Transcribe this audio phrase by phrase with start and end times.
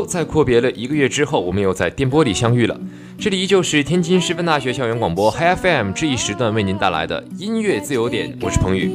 [0.00, 2.80] 周在阔别了一个月之后，我们又在电波里相遇了。
[3.18, 8.88] 这里依旧是天津师范大学校园广播 Hi FM 这一时段为您带来的音乐自由点，我是彭宇。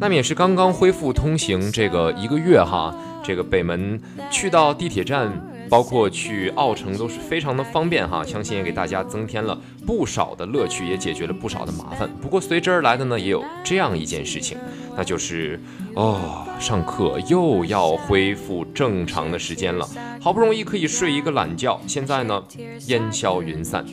[0.00, 5.30] 那么也是刚刚恢复通行这个一个月哈，这个北门去到地铁站。
[5.68, 12.08] 包括去奥城都是非常的方便哈，相信也给大家增添了不少的乐趣，也解决了不少的麻烦。
[12.20, 14.56] 不过随之而来的呢，也有这样一件事情，
[14.96, 15.60] 那就是
[15.94, 19.88] 哦，上课又要恢复正常的时间了。
[20.20, 22.42] 好不容易可以睡一个懒觉，现在呢
[22.86, 23.84] 烟消云散。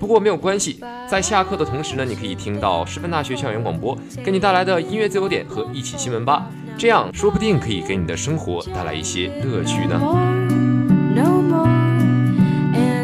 [0.00, 10.47] 不过没有关系，在下课的同时呢，你可以听到师范大学校园广播给你带来的音乐自由点和一起新闻吧，这样说不定可以给你的生活带来一些乐趣呢。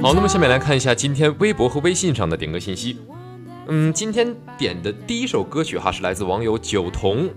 [0.05, 2.99] 好，那么下面来看一下今天微博和微信上的点歌信息。
[3.69, 7.31] 嗯，今天点的第一首歌曲哈是来自网友九童，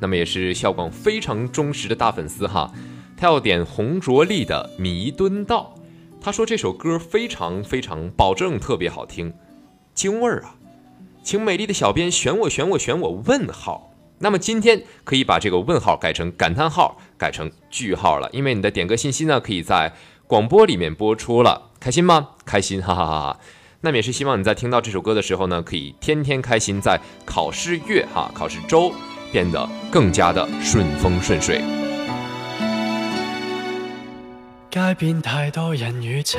[0.00, 2.72] 那么也是校广非常忠实的大粉丝哈。
[3.16, 5.72] 他要点洪卓立的《弥敦道》，
[6.20, 9.32] 他说这首歌非常非常保证特别好听，
[9.94, 10.56] 京味儿啊，
[11.22, 13.92] 请美丽的小编选我选我选我问号。
[14.18, 19.92] 那么今天可以把这个问号改成感叹号，改成句号了，因为你的点歌信息呢可以在。
[20.26, 22.30] 广播里面播出了，开心吗？
[22.44, 23.38] 开心，哈哈哈哈！
[23.80, 28.92] 那么也是希望你在听到这首歌的时候呢，可以天天开心，在考试月哈，考试周
[29.30, 31.62] 变得更加的顺风顺水。
[34.70, 36.38] 街边太多人与车，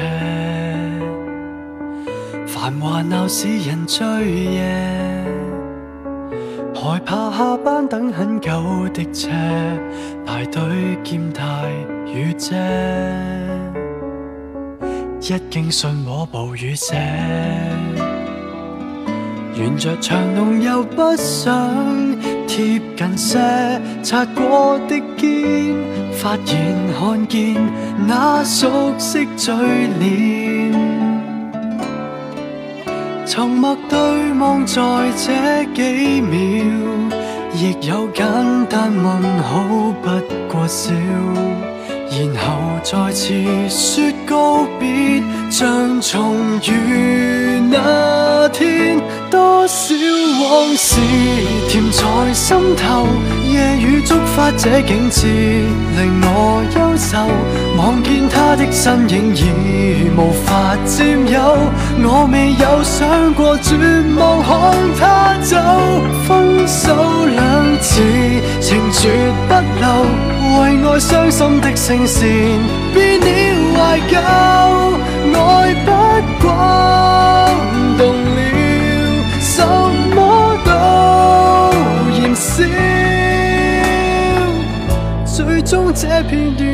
[2.45, 5.25] 繁华闹市人醉夜，
[6.75, 8.51] 害怕下班等很久
[8.93, 9.29] 的车，
[10.25, 10.61] 排队
[11.03, 11.71] 兼太
[12.05, 12.55] 雨遮。
[15.21, 16.95] 一经信和暴雨写，
[19.53, 21.69] 沿着长龙又不想
[22.47, 23.37] 贴近些，
[24.01, 25.75] 擦过的肩，
[26.13, 27.55] 发现看见
[28.07, 29.53] 那熟悉嘴
[29.99, 30.71] 脸，
[33.27, 33.99] 沉默对
[34.39, 34.81] 望在
[35.17, 36.63] 这几秒，
[37.53, 38.25] 亦有简
[38.67, 40.09] 单问好，不
[40.51, 40.93] 过笑。
[42.11, 43.33] 然后再次
[43.69, 45.21] 说告别，
[45.51, 46.35] 像重
[46.67, 48.99] 遇那天，
[49.29, 49.93] 多少
[50.41, 50.99] 往事
[51.69, 53.05] 甜在心头。
[53.45, 57.29] 夜雨触发这景致，令我忧愁。
[57.77, 61.57] 望见他的身影已无法占有，
[62.03, 63.75] 我未有想过绝
[64.17, 65.55] 望看他走。
[66.27, 68.01] 分手两字，
[68.59, 70.28] 情绝不留。
[70.39, 72.27] 为爱伤心的声线
[72.93, 73.25] 变了
[73.75, 74.17] 怀旧，
[75.37, 75.37] 爱
[75.85, 75.87] 不
[76.41, 76.47] 惯
[77.97, 78.39] 动了，
[79.39, 79.55] 什
[80.15, 80.17] 么
[80.65, 80.67] 都
[82.19, 82.57] 燃烧，
[85.25, 86.67] 最终这片段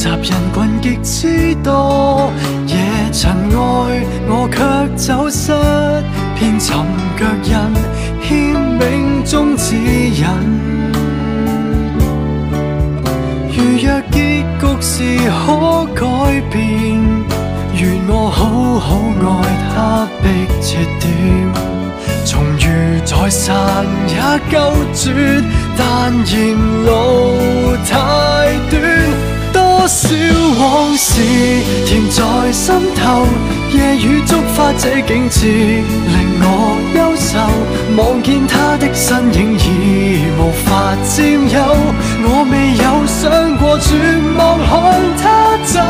[0.00, 2.32] 嘈杂人群极之多，
[2.66, 2.74] 夜
[3.12, 3.58] 尘外
[4.30, 4.56] 我却
[4.96, 5.52] 走失，
[6.38, 6.74] 偏寻
[7.18, 7.52] 脚印，
[8.22, 10.24] 欠命中指引。
[13.52, 14.88] 如若结局是
[15.28, 16.00] 可改
[16.50, 16.58] 变，
[17.74, 18.88] 愿我好好
[19.28, 19.30] 爱
[19.74, 20.26] 他，的
[20.62, 21.12] 切点，
[22.24, 24.16] 重遇再散也
[24.50, 25.12] 够绝，
[25.76, 26.56] 但沿
[26.86, 27.90] 路太
[28.70, 28.89] 短。
[29.80, 30.10] 多少
[30.58, 31.22] 往事
[31.86, 33.24] 甜在心头，
[33.72, 37.40] 夜雨触发这景致，令我忧愁。
[37.96, 41.58] 望见他的身影已无法占有，
[42.22, 43.96] 我未有想过绝
[44.36, 45.80] 望看他走。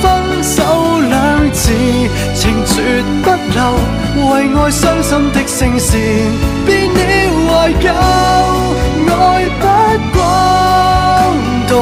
[0.00, 0.04] 分
[0.40, 0.62] 手
[1.08, 1.72] 两字，
[2.36, 3.60] 情绝不留，
[4.30, 5.90] 为爱伤心的声线
[6.64, 7.00] 变了
[7.50, 7.90] 怀旧，
[9.12, 9.12] 爱
[9.58, 9.66] 不
[10.16, 10.22] 惯
[11.66, 11.74] 动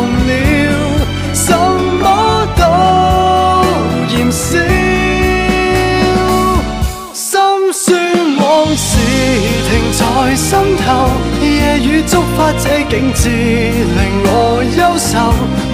[10.37, 11.11] 心头。
[11.40, 15.11] 夜雨触发这景致，令我忧愁。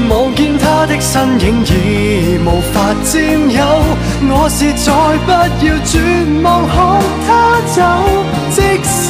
[0.09, 3.15] 望见他的身影已无法占
[3.51, 3.59] 有，
[4.31, 4.87] 我是再
[5.27, 5.31] 不
[5.65, 6.01] 要绝
[6.43, 6.77] 望看
[7.27, 7.29] 他
[7.75, 7.77] 走。
[8.55, 9.05] 即使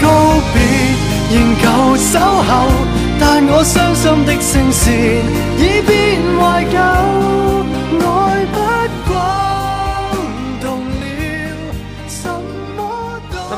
[0.00, 0.04] 告
[0.54, 0.56] 别，
[1.32, 1.64] 仍旧
[1.96, 2.50] 守候。
[3.18, 4.84] 但我伤心的声线
[5.58, 6.78] 已变怀旧，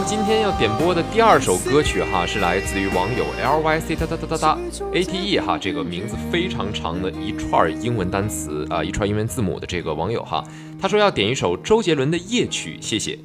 [0.08, 4.58] 今天要点播的第二首歌曲哈，是来自于网友 L Y C 哒哒哒哒哒
[4.94, 10.42] A T E 哈，这个名字非常长的一串英文单词啊，一串英文字母的这个网友哈，
[10.80, 13.18] 他说要点一首周杰伦的夜曲，谢谢。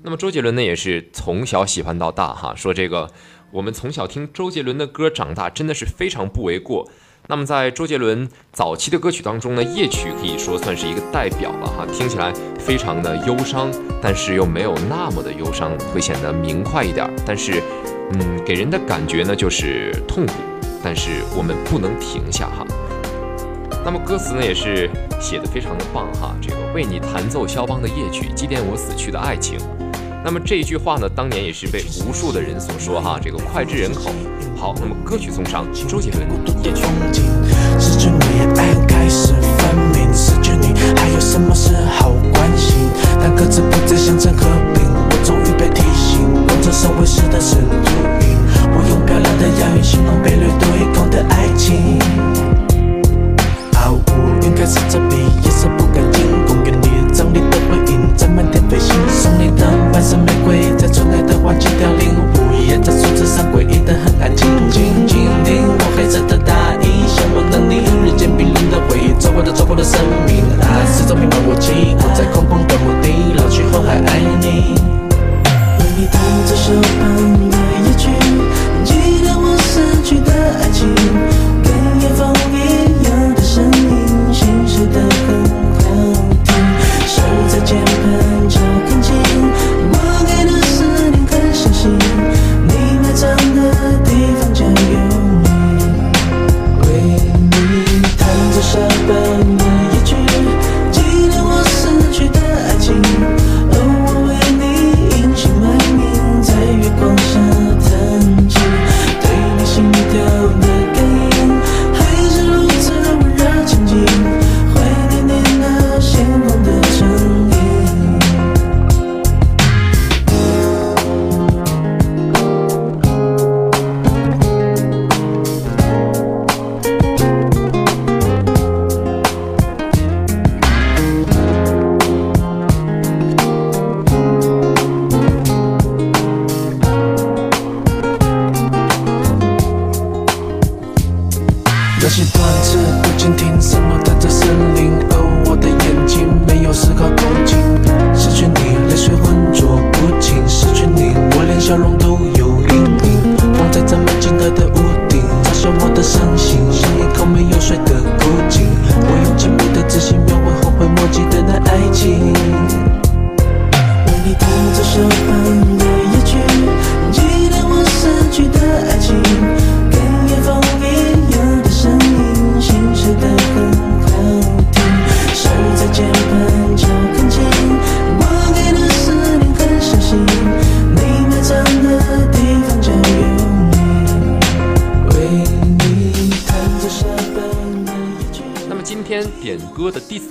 [0.00, 3.10] 那么周杰伦呢，也是从小喜欢到大哈，说这个
[3.50, 6.88] 我们从小听周杰伦的歌长大，真的是非常不为过。
[7.28, 13.70] 那么在周杰伦早期的歌曲当中呢，夜曲可以说算是一个代表了哈，听起来非常的忧伤，
[14.02, 17.08] 但是又没有那么的忧伤，会显得明快一点。
[17.24, 17.62] 但是，
[18.12, 20.34] 嗯，给人的感觉呢就是痛苦，
[20.82, 22.66] 但是我们不能停下哈。
[23.84, 24.90] 那么歌词呢也是
[25.20, 29.58] 写的非常的棒哈，这个为你弹奏肖邦的夜曲，祭奠我死去的爱情。
[30.24, 34.12] 那么这一句话呢，当年也是被无数的人所说哈，这个脍炙人口。
[34.56, 36.28] 好，那么歌曲送上周杰伦
[36.64, 36.84] 《夜曲》。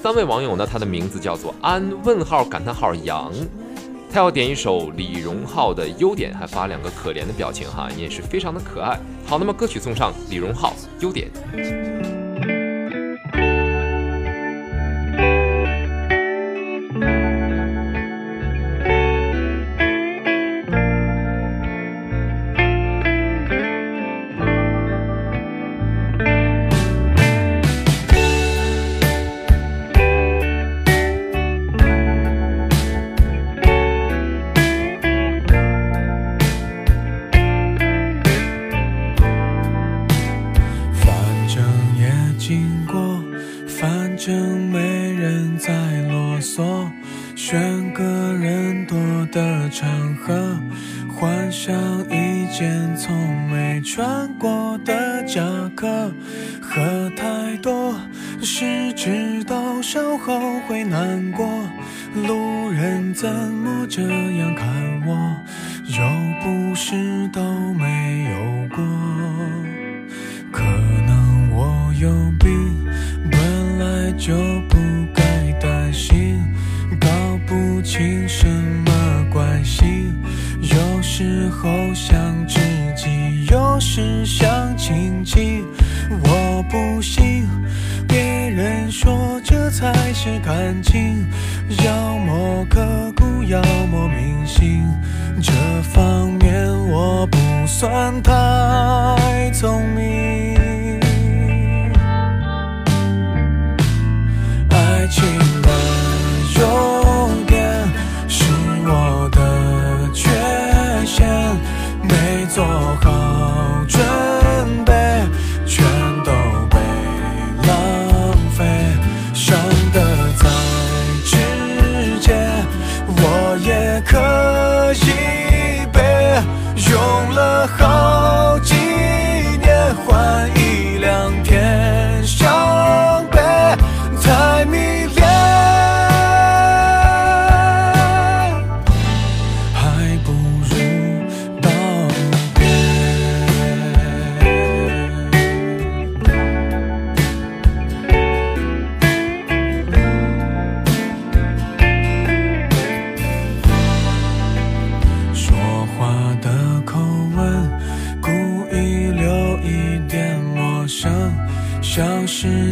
[0.01, 3.31] 三位网友呢，他的名字叫做安问号感叹号杨，
[4.11, 8.99] 他要点一首李荣浩的《优点》，还发两个可怜的表情哈，也是非常的可爱。
[9.27, 10.69] 好，那么歌曲送上李荣浩
[11.03, 11.29] 《优点》。
[74.21, 74.61] 就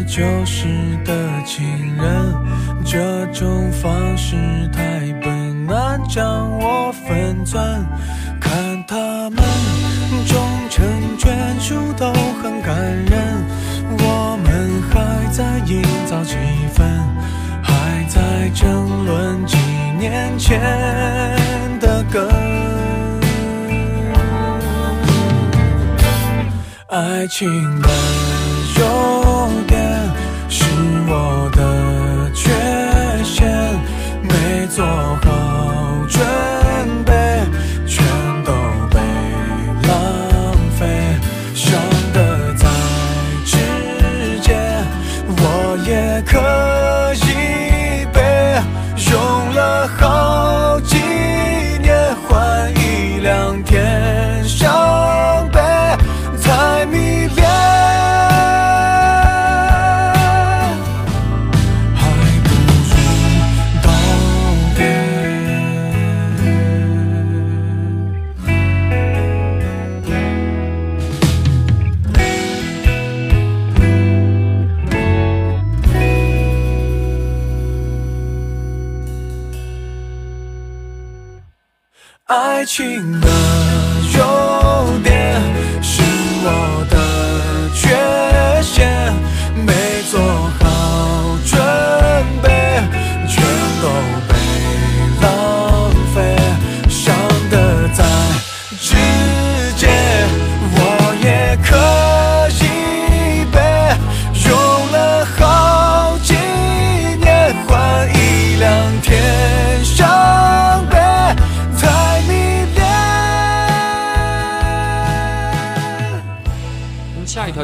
[0.07, 0.67] 旧时
[1.05, 1.13] 的
[1.45, 2.35] 情人，
[2.85, 4.35] 这种方式
[4.71, 7.85] 太笨，难将我分寸。
[8.39, 9.43] 看他们
[10.27, 10.37] 终
[10.69, 10.85] 成
[11.17, 12.11] 眷属都
[12.41, 13.43] 很感人，
[13.99, 16.35] 我们还在营造气
[16.75, 16.83] 氛，
[17.61, 19.57] 还在争论几
[19.97, 20.59] 年前
[21.79, 22.29] 的歌。
[26.89, 27.47] 爱情
[27.81, 27.89] 的
[28.79, 29.79] 优点
[30.49, 30.65] 是
[31.07, 32.49] 我的缺
[33.23, 33.47] 陷，
[34.23, 36.48] 没做好准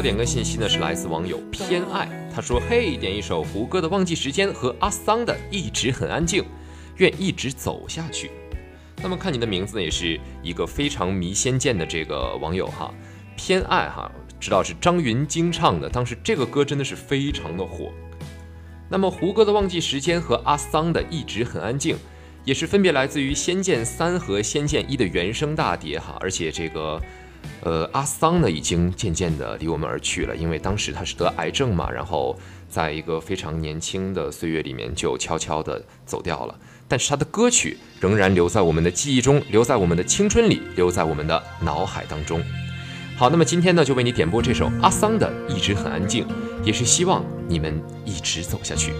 [0.06, 6.42] 点歌信息呢是来自网友偏爱，他说：“嘿，点一首胡歌的《忘记时间》和阿桑的《一直很安静》，
[6.98, 8.30] 愿一直走下去。”
[9.02, 12.94] 那么看你的名字呢，也是一个非常迷《仙剑》的这个网友哈，
[13.36, 14.08] 偏爱哈，
[14.38, 17.90] 知道是张芸京唱的，当时这个歌真的是非常的火。
[18.88, 21.96] 那么胡歌的《忘记时间》和阿桑的《一直很安静》，
[22.44, 27.02] 也是分别来自于《仙剑三》和《仙剑一》的原声大碟哈，而且这个。
[27.62, 32.38] 呃，阿桑呢已经渐渐的离我们而去了，因为当时他是得癌症嘛，然后
[32.68, 36.54] 在一个非常年轻的岁月里面就悄悄的走掉了。
[36.88, 42.40] 但是他的歌曲仍然留在我们的记忆中，留在我们的青春里，留在我们的脑海当中。
[43.16, 46.24] 好，那么今天呢就为你点播这首阿桑的《一直很安静》，
[46.62, 48.92] 也是希望你们一直走下去。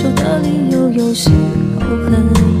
[0.00, 1.28] 手的理由有时
[1.78, 2.59] 候很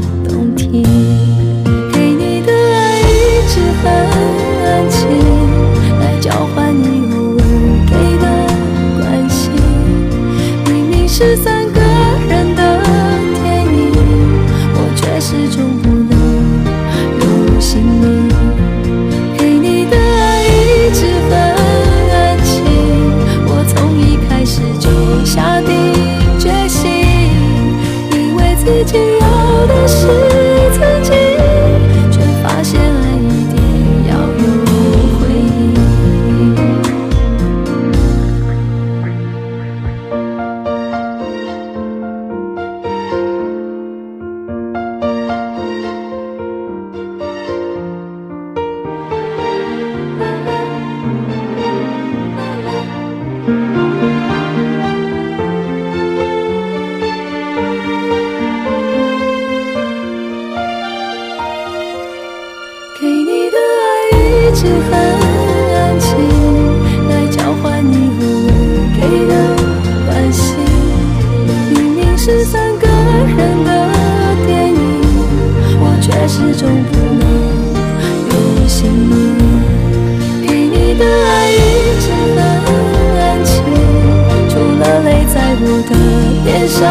[86.50, 86.84] 年少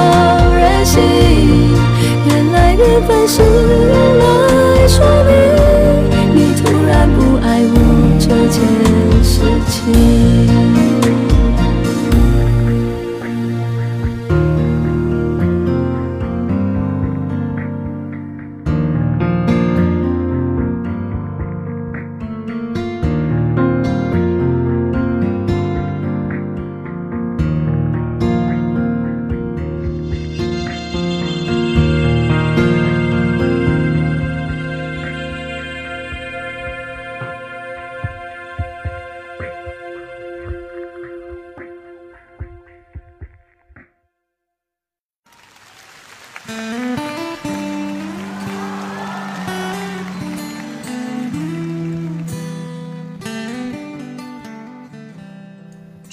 [0.54, 1.02] 任性。
[2.26, 5.34] 原来缘分是用来说明
[6.34, 7.76] 你突然不爱我
[8.19, 8.62] 这件
[9.22, 10.59] 事情。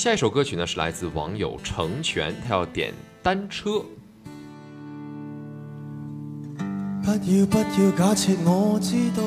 [0.06, 3.82] 下一首歌曲呢是来自网友成全，他要点单车。
[7.02, 9.24] 不要不要假设我知道，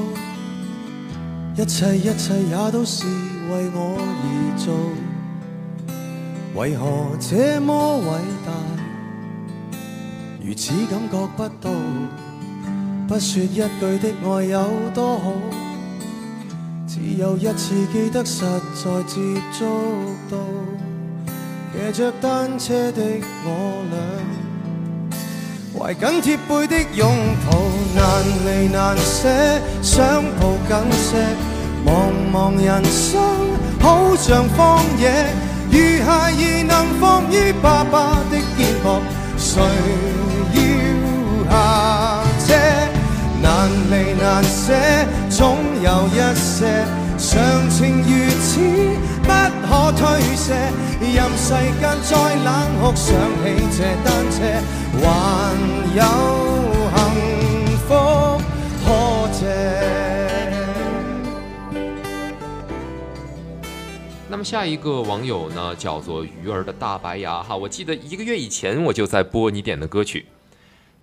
[1.61, 4.73] 一切一切也都是为我而做。
[6.55, 8.05] 为何这么伟
[8.45, 8.53] 大，
[10.41, 11.69] 如此感觉不到？
[13.05, 13.59] 不说一句
[13.99, 14.63] 的爱有
[14.93, 15.33] 多好，
[16.87, 19.19] 只有一次记得实在接
[19.51, 19.65] 触
[20.31, 20.37] 到。
[21.79, 23.01] 骑着單車的
[23.45, 23.81] 我
[25.73, 27.07] 倆，懷緊貼背的拥
[27.45, 27.57] 抱，
[27.95, 28.03] 難
[28.45, 29.23] 離難捨，
[29.81, 31.15] 想抱緊些。
[31.85, 33.21] 茫茫人生
[33.79, 35.09] 好像荒野，
[35.71, 38.99] 如孩儿能放於爸爸的肩膊，
[39.37, 39.61] 誰
[40.55, 40.59] 要
[41.49, 41.53] 下
[42.45, 42.47] 車？
[43.41, 43.47] 難
[43.89, 44.75] 離難捨，
[45.29, 46.83] 總有一些
[47.17, 48.11] 常情如
[48.43, 48.59] 此，
[49.29, 49.33] 不
[49.67, 50.01] 可推
[50.35, 50.57] 卸。
[50.99, 52.47] 任世間再冷
[52.81, 53.13] 酷，想
[53.43, 53.45] 起
[53.77, 54.37] 這單車，
[55.01, 55.05] 還
[55.95, 55.99] 有
[56.89, 56.97] 幸
[57.77, 57.87] 福
[58.83, 58.85] 可
[59.31, 59.39] 借。
[64.27, 70.25] 那么下一个网友呢，叫做鱼儿的大白牙哈，我记得一个月以前我就在播你点的歌曲，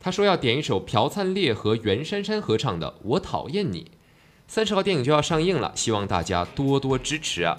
[0.00, 3.84] 他说要点一首朴灿烈和袁姗姗合唱的《我讨厌你》。
[4.48, 7.56] 三十号电影就要上映了，希望大家多多支持啊！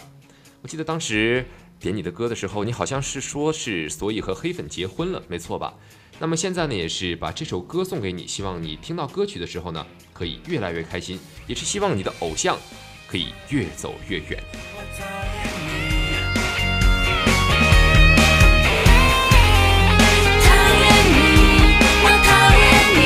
[0.61, 1.45] 我记得当时
[1.79, 5.75] 点你的歌的时候，你好像是说是所以和黑粉结婚了，没错吧？
[6.19, 12.57] 那么现在呢，也是把这首歌送给你，希望你听到歌曲的时候呢，可以越来越开心，也是希望你的偶像
[13.07, 14.43] 可以越走越远。
[14.69, 15.45] 我讨厌
[21.13, 21.29] 你，
[22.03, 22.65] 我讨厌
[22.95, 22.99] 你。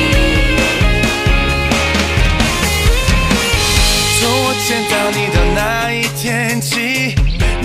[4.18, 5.60] 从我见到你的那
[5.92, 6.70] 一天起，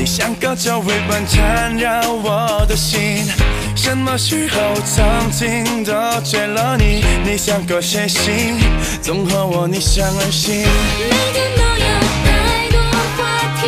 [0.08, 3.28] 像高脚尾般缠绕我的心。
[3.76, 7.04] 什么时候曾经得罪了你？
[7.26, 8.58] 你像个血性，
[9.02, 10.66] 总和我逆向而行。
[11.10, 11.88] 每天都有
[12.24, 12.80] 太多
[13.18, 13.20] 话
[13.60, 13.68] 题，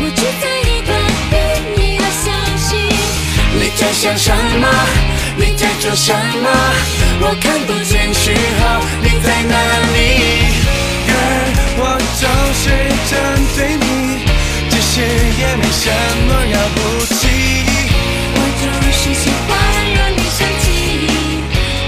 [0.00, 0.94] 我只在意关
[1.32, 1.34] 于
[1.76, 2.68] 你的消息。
[3.58, 4.68] 你在想什么？
[5.36, 6.48] 你在做什么？
[7.22, 9.54] 我看不见讯号，你在哪
[9.94, 9.98] 里
[11.10, 11.42] ？Girl，
[11.76, 12.22] 我就
[12.54, 12.64] 是
[13.10, 13.10] 针
[13.56, 14.29] 对你，
[15.00, 15.88] 只是也没什
[16.26, 16.78] 么了不
[17.14, 17.18] 起。
[18.34, 19.50] 我就是喜欢
[19.94, 20.64] 让你生气，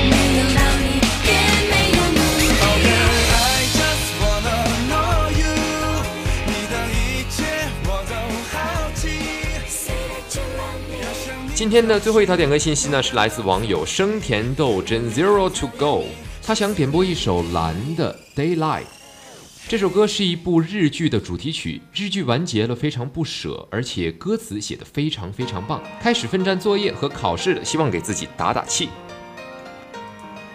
[0.09, 0.83] 没有道理，
[1.29, 1.31] 也
[1.69, 2.43] 没有目的。
[2.81, 5.45] girl, I just wanna know you，
[6.47, 6.97] 你的一
[7.29, 7.37] 切
[7.85, 8.13] 我都
[8.51, 8.57] 好
[8.95, 9.05] 奇。
[11.55, 16.07] 今天的最后一条点歌信息呢，是来自网友生田斗真 Zero to Go，
[16.43, 18.85] 他想点播一首蓝的 Daylight。
[19.69, 25.83] 这首歌是一部日剧的主题曲，日剧完结了，非常不舍，而且歌词写得非常非常棒。
[26.01, 28.91] 开始奋战作业和考试了，希望给自己打打气。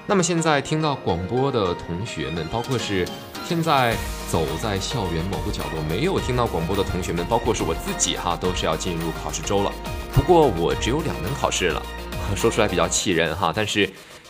[0.06, 3.08] 那么现在听到广播的同学们，包括是
[3.44, 3.96] 现在
[4.30, 9.72] 走在校园某个角落没有听到广播的同学们，包括是我自己哈，都是要进入考试周了。
[10.14, 11.82] 不过我只有两门考试了，
[12.36, 13.90] 说出来比较气人哈，但是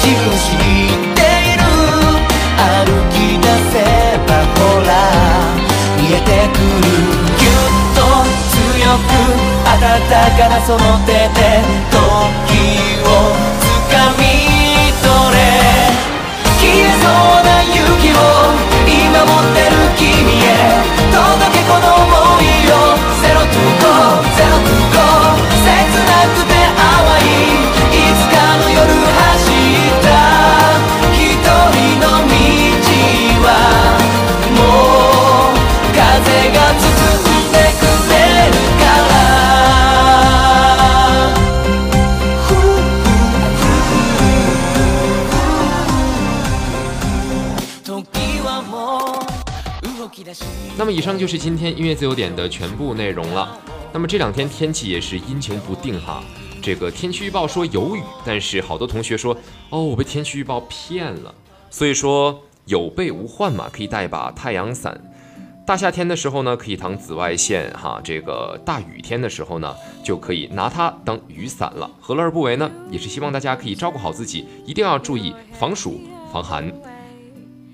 [0.00, 1.20] 知って
[1.52, 1.62] いる。
[2.56, 2.64] 歩
[3.12, 3.74] き出せ
[4.26, 4.90] ばほら
[5.98, 6.88] 見えてくる。
[7.36, 7.52] ぎゅっ
[7.94, 7.98] と
[8.50, 9.12] 強く
[9.68, 9.76] 温
[10.38, 11.38] かなその手で
[11.90, 11.94] 時
[13.04, 13.06] を
[13.60, 14.20] 掴が見
[15.02, 15.36] とれ。
[16.58, 18.16] 消えそうな勇気を
[18.88, 20.08] 今持ってる君
[20.40, 20.48] へ。
[21.12, 22.09] 届けこの
[50.90, 53.58] 以上就是今天音乐自由点的全部内容了。
[53.92, 56.22] 那么这两天天气也是阴晴不定哈，
[56.62, 59.36] 这个天气预报说有雨，但是好多同学说
[59.70, 61.34] 哦我被天气预报骗了，
[61.70, 65.00] 所以说有备无患嘛，可以带把太阳伞。
[65.66, 69.74] 大夏天的时候呢，可以挡紫外线哈，这个大雨天的时候呢，
[70.04, 72.70] 就可以拿它当雨伞了，何乐而不为呢？
[72.90, 76.00] 也是希望大家可以照顾好自己，一定要注意防暑
[76.32, 76.72] 防寒。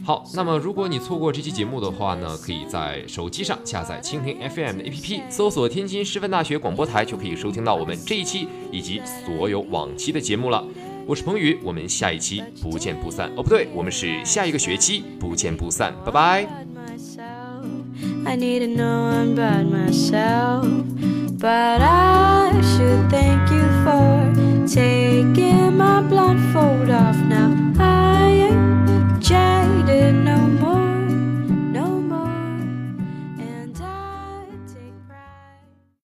[0.07, 10.65] 好那么如果你错过这期节目的话呢可以在手机上下载蜻蜓 fm app 搜索天津师范大学广播台就可以收听到我们这一期以及所有往期的节目了。
[11.09, 13.29] 我是彭宇我们下一期不见不散。
[13.37, 15.93] 哦不对我们是下一个学期不见不散。
[16.05, 16.49] 拜拜。
[18.25, 20.67] I need to know i'm by myself
[21.39, 24.33] but i should thank you for
[24.69, 27.86] taking my bluntfold off now.
[29.29, 30.46] trái để nấu